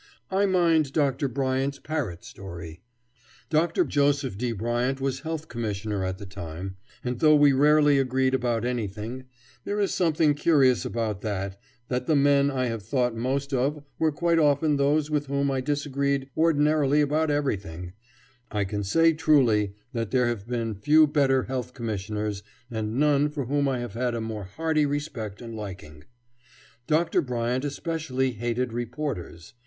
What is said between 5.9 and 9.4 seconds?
at the time, and though we rarely agreed about anything